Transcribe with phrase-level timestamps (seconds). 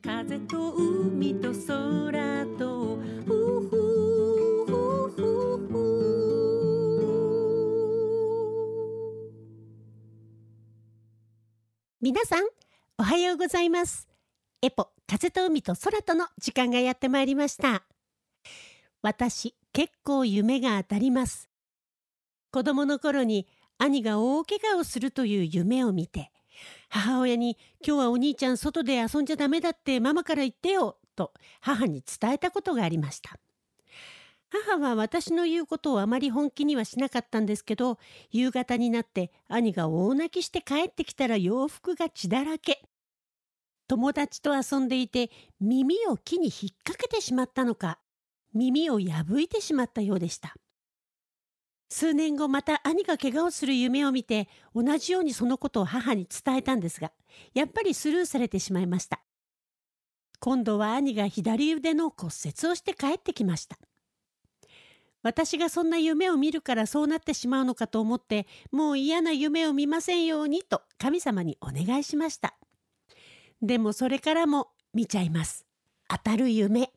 [0.00, 2.98] 風と海と空と
[12.00, 12.44] 皆さん
[12.98, 14.06] おはようございます。
[14.62, 17.82] エポ風と海と空との時間がやってまいりました。
[19.02, 21.48] 私結構夢が当たります。
[22.52, 26.30] 子供の頃に兄が大怪我をするという夢を見て
[26.88, 27.56] 母親に
[27.86, 33.38] 今日はお兄ちゃん外で遊んじゃダメだってママから言ってよと母に伝えたことがありました。
[34.50, 37.98] 母は私の言うことをあまり本気にはしなかったんですけど
[38.30, 42.82] 夕方になって兄が大泣きして帰ってきたら洋服が血だらけ。
[43.88, 46.52] 友達と遊んでいて耳を木に引っ
[46.84, 47.98] 掛けてしまったのか
[48.54, 50.54] 耳を破いてしまったようでした。
[51.88, 57.12] 数年後また兄が怪我をする夢を見て同じようにそのことを母に伝えたんですが
[57.54, 59.20] やっぱりスルーされてしまいました。
[60.40, 63.76] 今度は兄が左腕の骨折をして帰ってきました。
[65.22, 72.54] 私がそんな夢を見るからそうなってしまうのかと思ってもう嫌な夢を見ませんようにと神様にお願いしました。
[73.60, 75.66] でもそれからも見ちゃいます。
[76.08, 76.92] 当たる夢。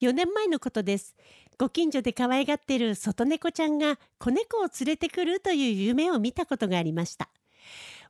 [0.00, 1.16] 4年前のことです。
[1.58, 7.30] ご近所で可愛がってる外猫ちゃんが子猫を連れてくるという夢を見たことがありました。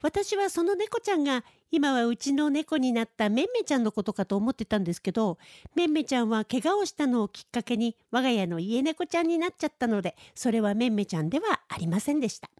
[0.02, 5.38] 私はその猫ちゃんが今はうちの猫になっためんめちゃんのことかと思ってたんですけど
[5.74, 12.50] めんめちゃんは怪我をしたのをきっかけに我が家の家猫ちゃんになっちゃったのでそれはめんめちゃんではありませんでした。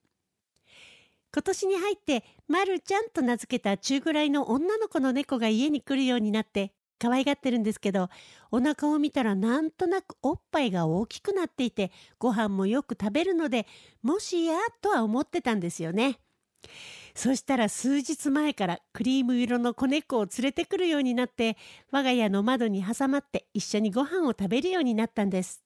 [1.33, 8.09] 今年に入ってまるちゃんと名付けた中ぐらいの女の子の猫が家に来るようになって可愛がってるんですけど
[8.51, 13.67] お腹を見たらなんとなくおっぱいが大きくなっていてご飯もよく食べるので
[14.03, 16.19] もしやとは思ってたんですよね。
[17.15, 21.57] そしたら数日前からクリーム色の子猫を連れてくるようになって
[21.91, 25.63] 我が家の窓に挟まって一緒にご飯を食べるようになったんです。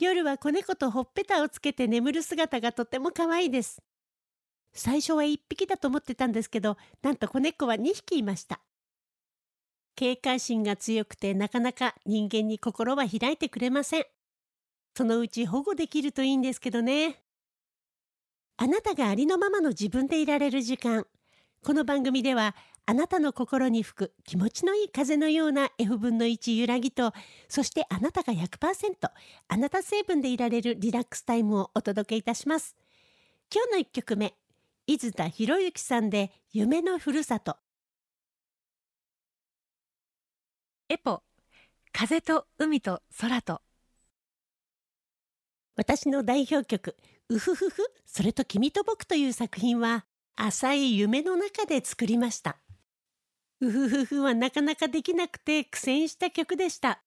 [0.00, 3.82] 夜は子猫とほっぺたをつけて眠る姿がとても可愛いです。
[4.72, 8.60] 最初は1匹だと思ってたんですけどなんと子猫は2匹いました。
[9.98, 14.04] 警戒心が強くてなかなか人間に心は開いてくれません。
[14.96, 17.20] そのうち保護できるといいんですけどね。
[18.58, 21.04] あなたがありのままの自分でいられる時間。
[21.64, 22.54] この番組では
[22.86, 27.12] あなたの心に吹く気持ちのいい風のような F 分の1揺らぎと
[27.48, 29.10] そしてあなたが100%
[29.48, 32.76] あなた成分でいられるリラックスタイムをお届けいたします
[33.52, 34.34] 今日の1曲目
[34.86, 37.56] 伊豆田博之さんで夢のふるさと
[40.90, 41.22] エポ
[41.92, 43.60] 風と海と空と。
[45.76, 46.96] 私の代表曲
[47.28, 52.58] 「うふふふそれと君と僕」という作品は浅い夢の中で作りました。
[53.60, 57.02] うふふふはなかなかできなくて苦戦した曲でした。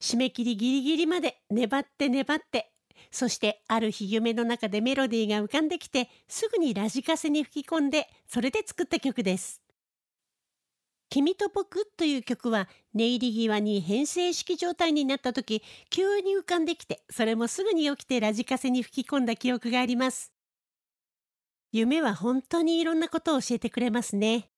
[0.00, 2.72] 締め切りギリギリまで粘って粘って。
[3.10, 9.67] そしてある日夢の中でメロディーが浮かんできてすぐにラジカセに吹き込んでそれで作った曲です。
[11.10, 20.32] 君と僕という曲は寝入り際に変声式状態になった時急に浮かんできてそれもすぐに起きてラジカセに吹き込んだ記憶があります
[21.72, 24.48] 夢は本当にいろんなことを教えてくれますね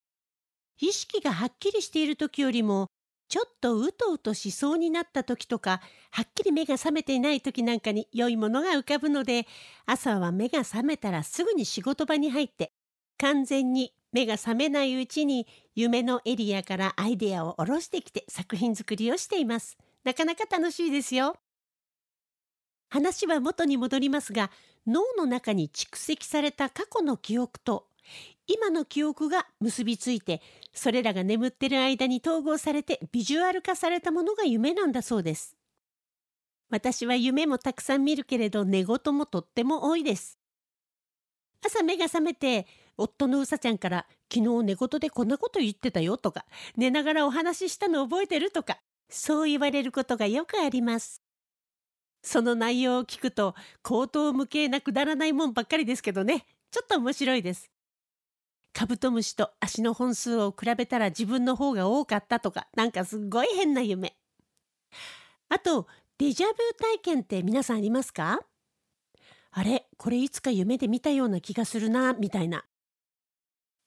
[0.80, 2.88] 意識がはっきりしている時よりも
[3.28, 9.46] ちょっとうとうとしそうになった時とかはっきり目が覚めていない時なんかに良いものが浮かぶので
[9.86, 12.72] 朝は目が覚めたらすぐに仕事場に入って
[13.20, 19.76] 完全に目が覚めないうちに夢のエリアからアイデアを下ろしてきて作品作りをしています。
[20.04, 21.36] なかなか楽しいですよ。
[22.88, 24.50] 話は元に戻りますが
[24.86, 27.86] 脳の中に蓄積された過去の記憶と
[28.46, 30.40] 今の記憶が結びついて
[30.72, 35.56] それらが眠ってる間に統合されてビジュアル化されたものが夢なんだそうです。
[36.70, 40.40] 私は夢もたくさん見るけれど寝言もとっても多いです。
[41.62, 42.66] 朝目が覚めて
[43.00, 46.44] 夫のうさちゃんから昨日寝言でこんなこと言ってたよとか
[46.76, 48.78] 寝ながらお話ししたの覚えてるとか
[49.08, 51.22] そう言われることがよくあります。
[52.22, 56.44] その内容を聞くと口頭無形なくだらないもんばっかりですけどね。
[56.70, 57.70] ちょっと面白いです。
[58.72, 64.14] カブトムシと足の本数を比べたら自分の方が多かったとかなんかすっごい変な夢。
[65.48, 65.88] あと
[66.18, 68.40] デジャブ体験って皆さんありますか
[69.52, 72.64] あれこれいつか夢で見たような気がするなみたいな。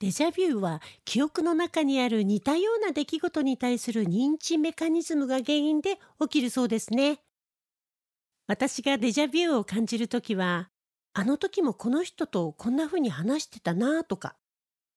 [0.04, 7.22] デジャビューは記憶の中にある似たような出来事に対する認知メカニズムが原因で起きるそうですね。
[8.46, 10.70] 私がデジャビューを感じるときは、
[11.14, 14.36] あの時もこの人とこんな風に話してたなとか、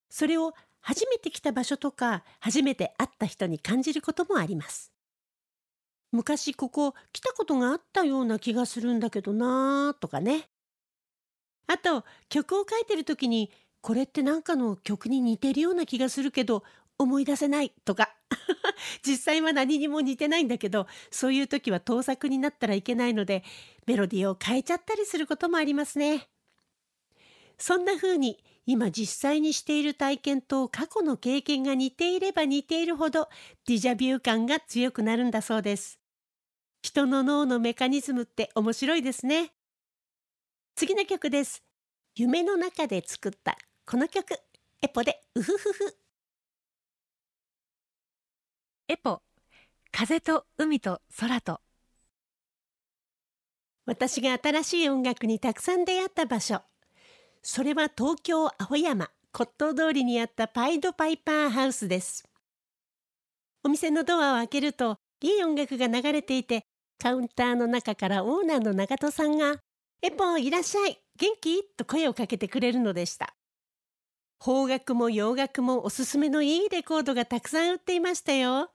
[0.09, 0.51] それを
[0.81, 4.93] 初めて来た場所とか初めて会った人に感じることもあります
[6.11, 10.49] 昔ここ来たことがあったような気がするんだけどなとかね
[11.67, 13.51] あと曲を書いてる時に
[13.81, 16.63] これって何かの曲に似てるような気がするけど
[16.97, 18.13] 思い出せないとか。
[19.05, 23.43] 実際は何にも似てないんだけどそういう時は盗作になったらいけないので
[23.85, 26.27] メロディーを変えちゃったりすることもありますね。
[27.57, 33.29] そんな風に今実際にしている体験と過去の経験が似ていれば似ているほど
[33.65, 35.99] ディジャビュー感が強くなるんだそうです。
[36.81, 39.51] 人の脳のメカニズムって面白いですね。
[40.75, 41.63] 次の曲です。
[42.15, 43.57] 夢の中で作った
[43.89, 44.37] この曲
[44.81, 45.97] エポでうふふふ
[48.89, 49.21] エポ
[49.93, 51.61] 風と海と空と。
[53.85, 56.63] 私が新しい音楽にたくさん出会った場所。
[57.41, 62.27] それは東京青山骨董通りにあったパイドパイパーハウスです。
[63.63, 66.65] お店のドアを開けるといい音楽が流れていて
[66.99, 69.61] カウンターの中からオーナーの長戸さんが
[70.03, 73.33] 「エポいらっしゃい元気?」と声をかけてくれるのでした
[74.39, 78.71] 邦楽も洋楽もおすすめのいいレコードがたくさん売っていましたよ。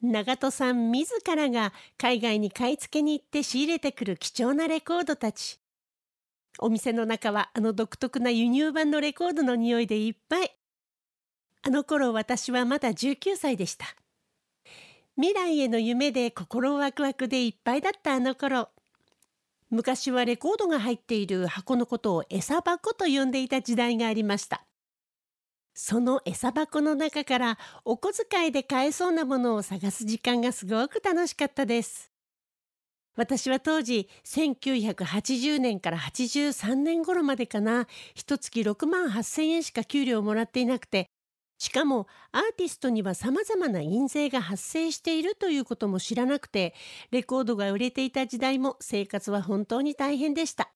[0.00, 5.60] 長戸さん自らが海外に買い付けに行って仕入れてくる貴重なレコードたち。
[6.58, 10.56] お店の中はあの独特な輸入版のレコードの匂いでいっぱい。
[11.62, 13.86] あの頃私はまだ19歳でした。
[15.16, 18.73] 未来への夢で心ワクワクでいっぱいだったあの頃。
[19.74, 24.64] 昔はレコードが入っている箱のことを餌箱と呼んでいた時代がありました。
[25.74, 32.12] その餌箱の中からお小遣いで買えそうなものを探す時間がすごく楽しかったです。
[33.16, 37.88] 私は当時1980年から83年頃までかな。
[38.14, 41.10] 一月6万8,000円しか給料をもらっていなくて
[41.64, 46.74] しかもアーティストにはさまざまな印税が発生しているということも知らなくて
[47.10, 50.74] レコードが売れていた時代も生活は本当に大変でした。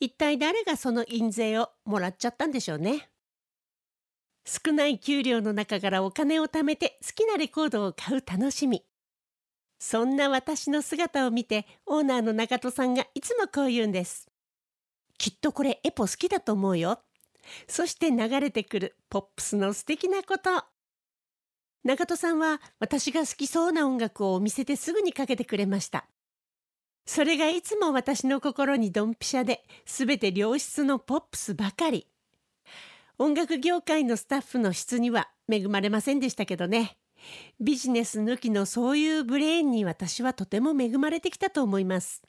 [0.00, 3.10] 一体誰がその印税をもらっちゃったんでしょうね。
[4.46, 8.86] 少ない給料の中からお金を貯めて好きなレコードを買う楽しみ。
[9.78, 14.28] そんな私の姿を見てオーナーの中戸さんがいつもこう言うんです。
[15.18, 17.02] きっとこれエポ好きだと思うよ。
[17.66, 20.64] そして流れてくるポップスの素敵なこと。
[21.84, 26.06] 中戸さんは私が好きそうな音楽をお店ですぐにかけてくれました。
[27.06, 32.06] それがいつも私の心にドンピシャで全て良質のポップスばかり。
[33.16, 36.98] 音楽業界のスタッフの質には恵まれませんでしたけどね。
[37.60, 42.22] ビジネス抜きのそういうブレーンに私はとても恵まれてきたと思います。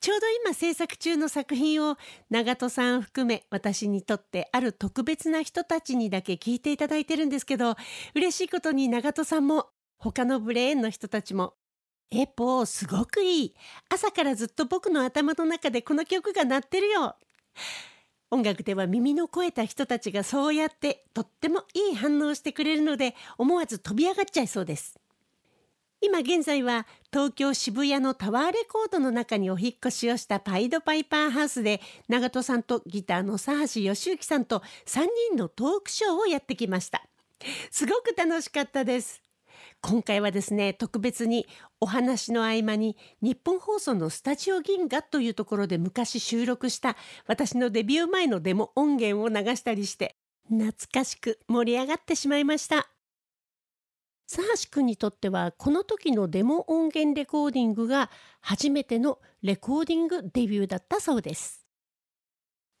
[0.00, 1.98] ちょうど今制作中の作品を
[2.30, 7.76] 長戸さん含め私にとってある特別な人たちにだけ聞いていただいてるんですけど
[8.14, 9.66] 嬉しいことに長戸さんも
[9.98, 11.52] 他のブレーンの人たちも
[12.10, 13.54] 「エポすごくいい
[13.90, 17.16] 朝からずっと僕の頭の中でこの曲が鳴ってるよ」
[18.32, 24.99] 音楽では耳の肥えた人たちがそうやってとってもいい反応をしてくれるので思わず飛び上がっちゃいそうです。
[26.02, 37.02] 今現在は東京渋谷のタワーレコードの中にお引越しをしたパイドパイパーハウスで長戸さんとギターの佐橋義之さんと3人のトークショーをやってきました。
[37.70, 39.22] すごく楽しかったです。
[39.82, 41.46] 今回はですね特別に
[41.80, 50.16] お話の合間に日本放送のスタジオ銀河というところで昔収録した私のデビュー前のデモ音源を流したりして
[50.48, 52.88] 懐かしく盛り上がってしまいました。
[54.32, 58.10] 佐橋くんにとってはこの時のデモ音源レコーディングが
[58.40, 61.66] 初めてのレコーディングデビューだったそうです。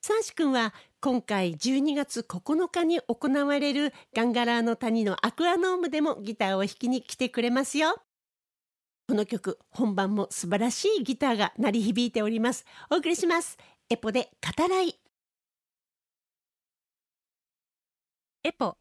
[0.06, 8.00] 佐橋くんは今回12月9日に行われるガンガラーの谷のアクアノームでもギターを弾きに来てくれますよ。
[9.08, 12.64] この曲本番も素晴らしいギターが鳴り響いております。
[12.90, 13.58] お送りします。
[13.88, 15.00] エポで語らい。
[18.44, 18.76] エポ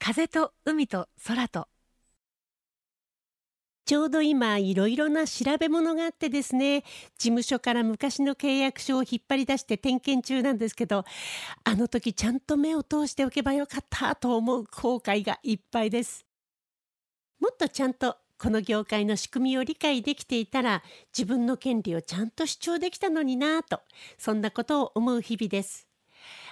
[0.00, 1.68] 風と海と空と
[3.92, 11.04] ちょうど今いろいろな調べ物があってですね事務所から昔の契約書を引っ張り出して点検中なんですけど
[11.62, 16.24] あの時ちゃんと目を通しておけばよかったと思う後悔がいっぱいです。
[17.38, 20.82] もっとちゃんとこの業界の仕組みを理解できていたら
[21.14, 23.82] 自分の権利をちゃんと主張できたのになぁと
[24.16, 25.91] そんなことを思う日々です。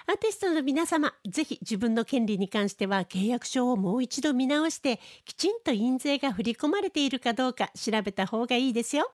[0.07, 9.11] アーティストの皆様、ぜひ自分の権利に関しては契約書をもう一度見直して、きちんと印税が振り込まれているかどうか調べた方がいいですよ。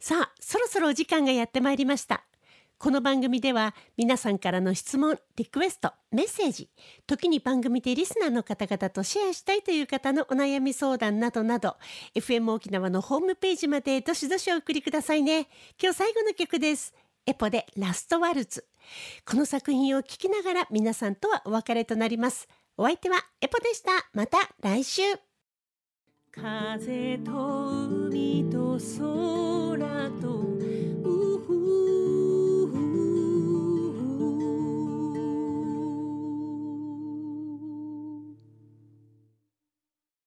[0.00, 2.24] さあ、そろそろお時間がやってまいりました。
[2.78, 6.70] この番組では皆さんからの質問、リクエスト、メッセージ、
[7.08, 11.76] 時に番組でリスナーの方々とシェアしたいという方のお悩み相談などなど、
[12.14, 15.48] FM 沖縄のホームページまでどしどしお送りくださいね。
[15.82, 16.94] 今日最後の曲です。
[17.26, 18.64] エポでラストワルツ。
[19.26, 22.48] この作品を聴きながら皆さんとはお別れとなります。
[22.76, 23.90] お相手はエポでした。
[24.12, 25.02] また来週。
[26.30, 27.32] 風と
[27.88, 30.48] 海と空と